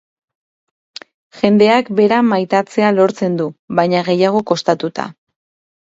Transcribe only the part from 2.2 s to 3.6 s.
maitatzea lortzen du,